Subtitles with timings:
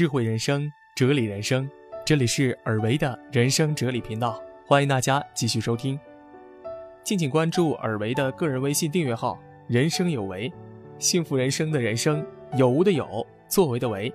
[0.00, 1.68] 智慧人生，哲理人生。
[2.06, 6.00] 这里是尔维的人生哲理频道，欢迎大家继续收听。
[7.04, 9.38] 敬请关注尔维的个人微信订阅号
[9.68, 10.50] “人生有为”，
[10.98, 12.26] 幸福人生的人生
[12.56, 14.10] 有无的有，作为的为。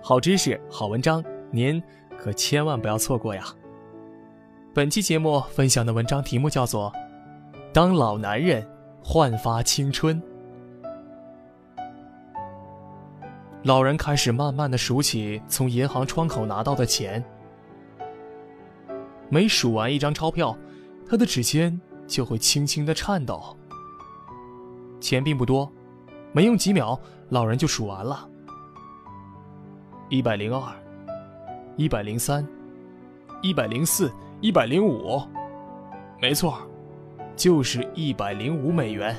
[0.00, 1.82] 好知识，好文章，您
[2.16, 3.44] 可千万不要错过呀！
[4.72, 6.92] 本期节目分享的文章题目叫做
[7.72, 8.64] 《当老男人
[9.02, 10.22] 焕发青春》。
[13.64, 17.24] 老人开始慢慢的数起从银行窗口拿到的钱，
[19.28, 20.56] 每数完一张钞票，
[21.08, 23.56] 他的指尖就会轻轻的颤抖。
[25.00, 25.70] 钱并不多，
[26.32, 26.98] 没用几秒，
[27.28, 28.28] 老人就数完了。
[30.08, 30.72] 一百零二，
[31.76, 32.44] 一百零三，
[33.42, 35.22] 一百零四，一百零五，
[36.20, 36.58] 没错，
[37.36, 39.16] 就是一百零五美元。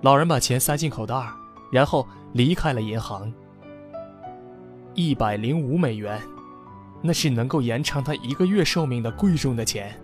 [0.00, 1.14] 老人把钱塞进口袋
[1.72, 3.32] 然后离开了银行。
[4.94, 6.20] 一百零五美元，
[7.00, 9.98] 那是能够延长他一个月寿命的贵重的钱。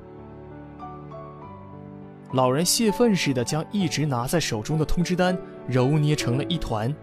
[2.32, 6.94] 老人泄愤似的将一直拿在手中的通知单揉捏成了一团。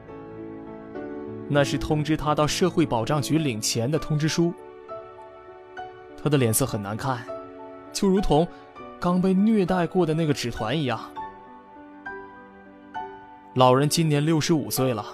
[1.48, 4.52] 那是通知他到社会保障局领钱的通知书。
[6.22, 7.24] 他的脸色很难看，
[7.94, 8.48] 就如同
[9.00, 11.00] 刚被虐待过的那个纸团一样。
[13.56, 15.06] 老人今年六十五岁了，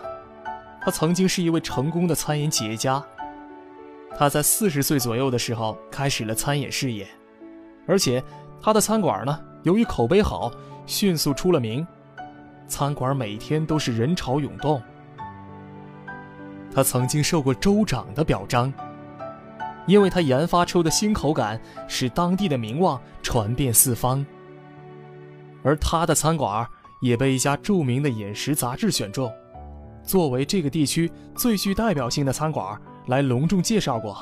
[0.82, 3.04] 他曾经是一位成功的餐饮企业家。
[4.18, 7.08] 他在四十岁左右的时候开始了餐饮事业，
[7.86, 8.24] 而且
[8.60, 10.52] 他的餐馆呢，由于口碑好，
[10.88, 11.86] 迅速出了名，
[12.68, 14.82] 餐馆每天都是人潮涌动。
[16.74, 18.74] 他曾经受过州长的表彰，
[19.86, 24.26] 因为他研发出的新口感使当地的名望传遍四方。
[25.62, 26.68] 而他的餐馆。
[27.02, 29.30] 也被一家著名的饮食杂志选中，
[30.04, 34.18] 作为这个地区最具代表性的餐馆来隆重介绍过。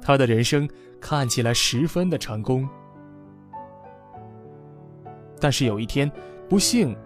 [0.00, 0.68] 他的人生
[1.00, 2.68] 看起来十分的成功，
[5.40, 6.10] 但是有一天，
[6.48, 6.96] 不幸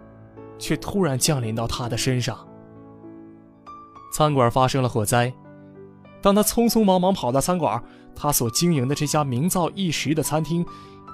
[0.59, 2.39] 却突然降临到他的身上。
[4.15, 5.31] 餐馆发生了火灾，
[6.23, 7.83] 当他匆匆忙忙跑到餐馆，
[8.15, 10.65] 他所经营的这家名噪一时的餐厅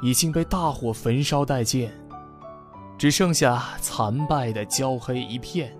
[0.02, 1.90] 已经被大火焚烧殆尽。
[3.02, 5.76] 只剩下残败的焦黑一片。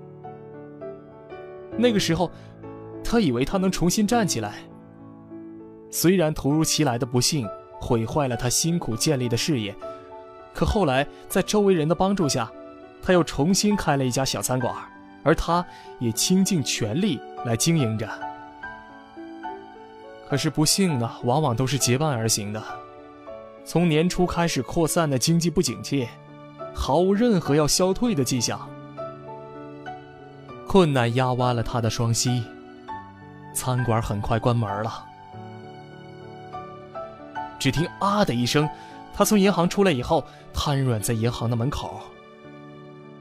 [1.78, 2.28] 那个时候，
[3.04, 4.54] 他以为他能重新站起来。
[5.88, 7.48] 虽然突如其来的不幸
[7.80, 9.72] 毁坏了他辛苦建立的事业，
[10.52, 12.50] 可后来在周围人的帮助下，
[13.00, 14.74] 他又重新开了一家小餐馆，
[15.22, 15.64] 而他
[16.00, 18.10] 也倾尽全力来经营着。
[20.28, 22.60] 可是不幸呢，往往都是结伴而行的。
[23.64, 26.08] 从年初开始扩散的经济不景气。
[26.74, 28.68] 毫无任何要消退的迹象，
[30.66, 32.42] 困难压弯了他的双膝，
[33.54, 35.04] 餐馆很快关门了。
[37.58, 38.68] 只听“啊”的一声，
[39.14, 42.00] 他从银行出来以后，瘫软在银行的门口。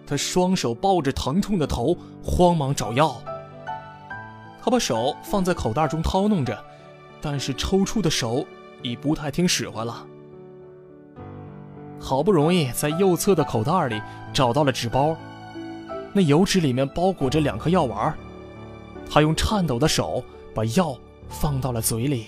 [0.07, 3.21] 他双手抱着疼痛的头，慌忙找药。
[4.63, 6.57] 他把手放在口袋中掏弄着，
[7.21, 8.45] 但是抽搐的手
[8.81, 10.05] 已不太听使唤了。
[12.01, 14.01] 好不容易在右侧的口袋里
[14.33, 15.15] 找到了纸包，
[16.11, 18.13] 那油纸里面包裹着两颗药丸。
[19.09, 20.23] 他用颤抖的手
[20.55, 20.97] 把药
[21.29, 22.25] 放到了嘴里。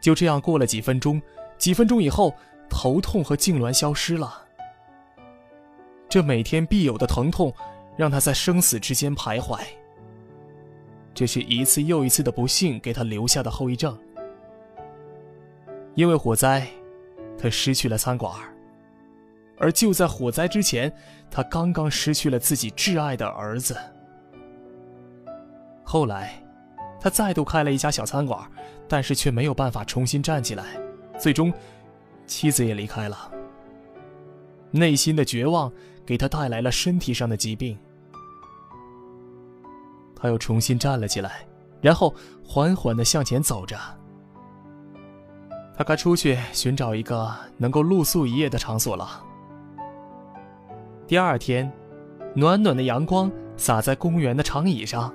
[0.00, 1.20] 就这样过了几分钟，
[1.58, 2.32] 几分钟以后，
[2.70, 4.42] 头痛和痉挛消失了。
[6.08, 7.52] 这每天必有的疼痛，
[7.96, 9.58] 让他在生死之间徘徊。
[11.12, 13.98] 这是一次又一次的不幸给他留下的后遗症。
[15.94, 16.66] 因为火灾，
[17.38, 18.34] 他失去了餐馆，
[19.58, 20.92] 而就在火灾之前，
[21.30, 23.76] 他刚刚失去了自己挚爱的儿子。
[25.84, 26.42] 后来，
[27.00, 28.50] 他再度开了一家小餐馆，
[28.88, 30.64] 但是却没有办法重新站起来，
[31.18, 31.52] 最终，
[32.26, 33.30] 妻子也离开了。
[34.72, 35.72] 内心的绝望
[36.04, 37.78] 给他带来了身体上的疾病，
[40.16, 41.46] 他又重新站了起来，
[41.80, 42.12] 然后
[42.44, 43.78] 缓缓地向前走着。
[45.76, 49.22] 他该出去寻找一个能够露宿一夜的场所了。
[51.06, 51.70] 第二天，
[52.34, 55.12] 暖暖的阳光洒在公园的长椅上。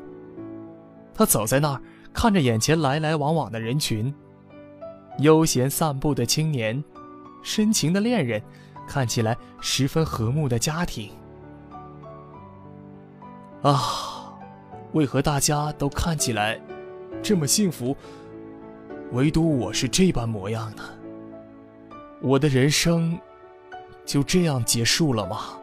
[1.14, 1.82] 他走在那儿，
[2.14, 4.14] 看着眼前来来往往的人群，
[5.20, 6.84] 悠闲散步的青年，
[7.42, 8.42] 深情的恋人，
[8.88, 11.10] 看起来十分和睦的家庭。
[13.62, 14.34] 啊，
[14.94, 16.60] 为何大家都看起来
[17.22, 17.96] 这么幸福？
[19.12, 20.84] 唯独我是这般模样的，
[22.22, 23.20] 我的人生
[24.06, 25.58] 就这样结束了吗？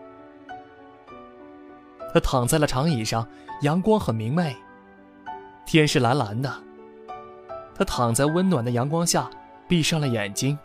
[2.13, 3.29] 他他躺在了长椅上，
[3.61, 4.57] 阳光很明媚，
[5.67, 6.51] 天是蓝蓝的。
[7.75, 9.29] 他躺在温暖的阳光下，
[9.69, 10.59] 闭上了眼睛。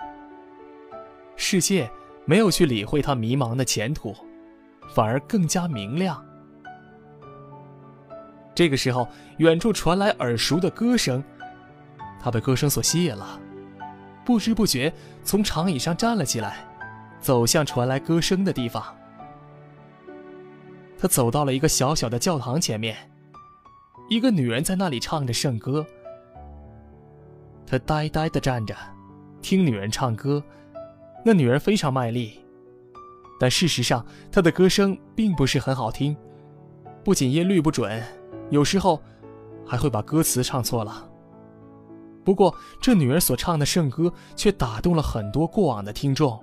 [1.36, 1.92] 世界
[2.24, 4.16] 没有去理会他迷茫的前途，
[4.96, 6.26] 反而更加明亮。
[8.56, 9.06] 这个时候，
[9.40, 11.22] 远处传来耳熟的歌声，
[12.22, 13.40] 他被歌声所吸引了，
[14.24, 16.64] 不知不觉从长椅上站了起来，
[17.20, 18.84] 走向传来歌声的地方。
[21.00, 22.96] 他走到了一个小小的教堂前面，
[24.08, 25.84] 一个女人在那里唱着圣歌。
[27.66, 28.76] 他呆呆地站着，
[29.42, 30.44] 听女人唱歌，
[31.26, 32.40] 那女人非常卖力，
[33.40, 36.16] 但事实上她的歌声并不是很好听，
[37.04, 38.04] 不仅音律不准。
[38.52, 39.02] 有时候，
[39.66, 41.10] 还会把歌词唱错了。
[42.24, 46.42] 不过，这女人所唱的圣歌却打动了很多过往的听众。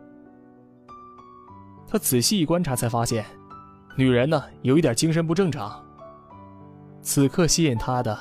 [1.87, 3.25] 他仔细一观察，才发现，
[3.97, 5.83] 女人呢有一点精神不正常。
[7.01, 8.19] 此刻吸引他的，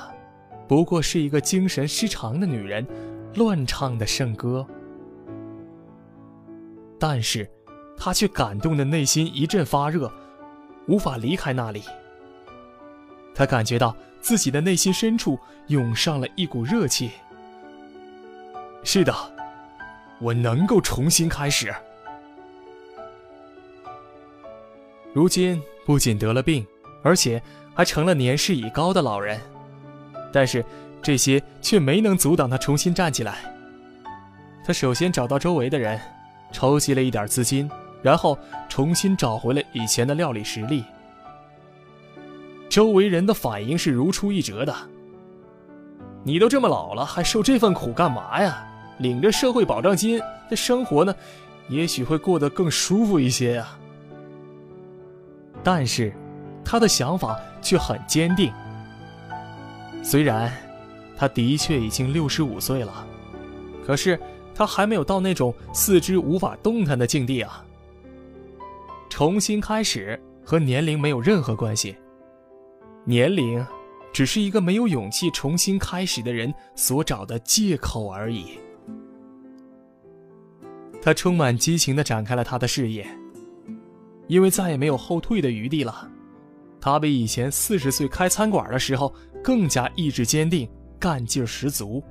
[0.66, 2.86] 不过是一个精神失常的女人
[3.34, 4.66] 乱唱的圣歌。
[6.98, 7.48] 但是，
[7.96, 10.10] 他却感动的内心一阵发热，
[10.86, 11.82] 无法离开那里。
[13.34, 17.10] 他感觉到自己的内心深处涌上了一股热气。
[18.90, 19.14] 是的，
[20.18, 21.70] 我能够重新开始。
[25.12, 26.66] 如今不仅得了病，
[27.02, 27.42] 而且
[27.74, 29.38] 还成了年事已高的老人，
[30.32, 30.64] 但是
[31.02, 33.54] 这些却没能阻挡他重新站起来。
[34.64, 36.00] 他首先找到周围的人，
[36.50, 37.70] 筹集了一点资金，
[38.00, 38.38] 然后
[38.70, 40.82] 重新找回了以前的料理实力。
[42.70, 44.74] 周围人的反应是如出一辙的。
[46.24, 48.64] 你都这么老了，还受这份苦干嘛呀？
[48.98, 51.14] 领着社会保障金，这生活呢，
[51.68, 53.78] 也许会过得更舒服一些呀。
[55.62, 56.12] 但是，
[56.64, 58.52] 他的想法却很坚定。
[60.02, 60.52] 虽然
[61.16, 63.06] 他的确已经六十五岁了，
[63.84, 64.18] 可是
[64.54, 67.64] 他还没有到那种四肢无法动弹的境地啊。
[69.10, 71.96] 重新开始和年龄没有任何关系。
[73.04, 73.64] 年龄，
[74.12, 78.58] 只是一个没有勇气重新开始的人所找的借口而已。
[81.00, 83.06] 他充满激情地展开了他的事业，
[84.26, 86.10] 因为再也没有后退的余地了。
[86.80, 90.68] 他比以前四十岁开餐馆的时候更加意志坚定，
[90.98, 92.02] 干劲十足。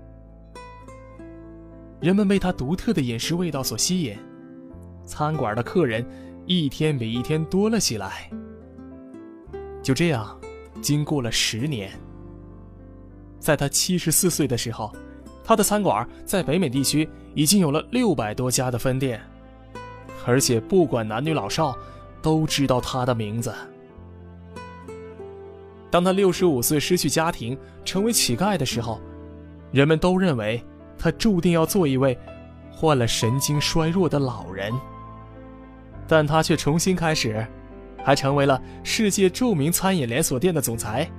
[2.00, 4.18] 人们被他独特的饮食味道所吸引，
[5.06, 6.06] 餐馆的客人
[6.46, 8.30] 一天比一天多了起来。
[9.82, 10.38] 就这样。
[10.80, 11.92] 经过了十年，
[13.40, 14.96] 在他七十四岁的时候，
[15.48, 19.22] 他的餐馆在北美地区已经有了六百多家的分店，
[20.26, 21.74] 而且不管男女老少，
[22.22, 23.54] 都知道他的名字。
[25.90, 29.00] 当他六十五岁失去家庭，成为乞丐的时候，
[29.72, 30.62] 人们都认为
[31.00, 32.20] 他注定要做一位
[32.70, 34.74] 患了神经衰弱的老人，
[36.10, 37.48] 但他却重新开始。
[38.04, 41.10] 还成为了世界著名餐饮连锁店的总裁，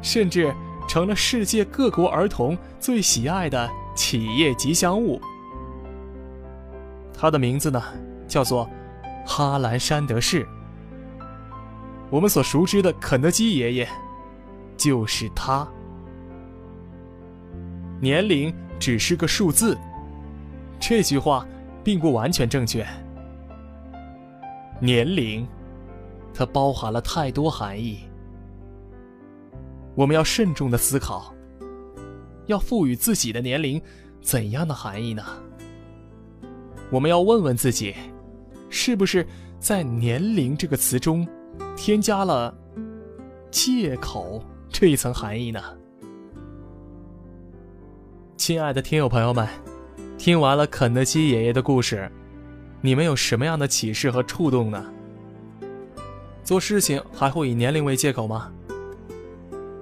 [0.00, 0.54] 甚至
[0.88, 5.20] 成了世界各国儿童最喜爱的企业吉祥物。
[7.12, 7.80] 他的名字呢，
[8.26, 8.68] 叫做
[9.24, 10.44] 哈兰·山德士。
[12.10, 13.88] 我们所熟知的肯德基爷爷，
[14.76, 15.68] 就是他。
[18.00, 19.76] 年龄只是个数字，
[20.80, 21.46] 这句话
[21.84, 22.84] 并不完全正确。
[24.80, 25.46] 年龄。
[26.34, 28.07] 它包含了太多含义，
[29.98, 31.34] 我们要慎重的思考，
[32.46, 33.82] 要赋予自己的年龄
[34.22, 35.24] 怎样的含义呢？
[36.88, 37.96] 我们要问问自己，
[38.70, 39.26] 是不是
[39.58, 41.26] 在“年龄”这个词中
[41.76, 42.56] 添加了
[43.50, 44.40] “借口”
[44.70, 45.60] 这一层含义呢？
[48.36, 49.48] 亲爱的听友朋友们，
[50.16, 52.08] 听完了肯德基爷爷的故事，
[52.80, 54.94] 你们有什么样的启示和触动呢？
[56.44, 58.52] 做事情还会以年龄为借口吗？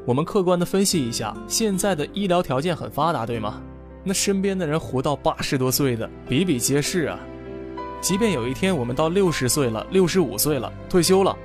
[0.06, 3.60] 我们客观的分析一下，现在的医疗条件很发达，对吗？
[4.04, 7.18] 那身边的人活到八十多岁的比比皆是啊。
[8.00, 11.36] 即便有一天我们到六十岁了、六十五岁了，退休了，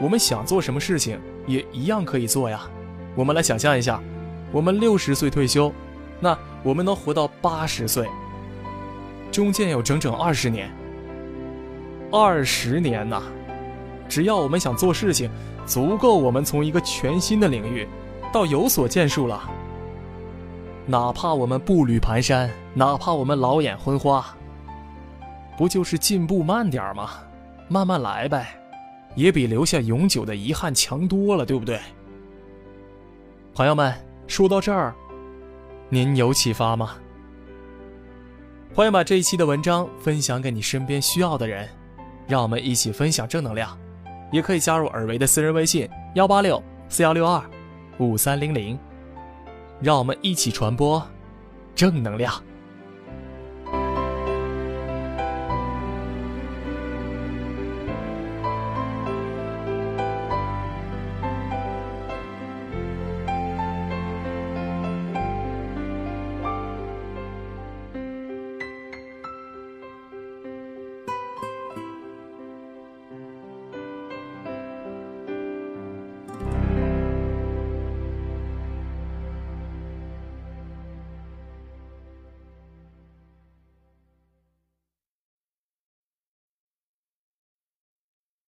[0.00, 2.68] 我们想做什么事情也一样可以做呀。
[3.14, 4.02] 我们来想象一下，
[4.50, 5.72] 我们六十岁退休，
[6.18, 8.08] 那我们能活到八十岁，
[9.30, 10.68] 中间有整整二十年。
[12.10, 13.22] 二十年呐！
[14.08, 15.30] 只要我们想做事情，
[15.66, 17.86] 足够我们从一个全新的领域
[18.32, 19.50] 到有所建树了。
[20.86, 24.24] 哪怕我们步履蹒跚，哪怕我们老眼昏花，
[25.58, 27.10] 不就是进步慢点吗？
[27.68, 28.46] 慢慢来呗，
[29.16, 31.80] 也比留下永久的遗憾强多了，对不对？
[33.52, 33.92] 朋友们，
[34.28, 34.94] 说到这儿，
[35.88, 36.94] 您有启发吗？
[38.72, 41.68] 欢迎把这一期的文章分享给你身边需要的人，
[42.28, 43.76] 让我们一起分享正能量。
[44.30, 47.42] 也可以加入尔维的私人微信：幺八六四幺六二
[47.98, 48.78] 五三零零，
[49.80, 51.02] 让我们一起传播
[51.74, 52.34] 正能量。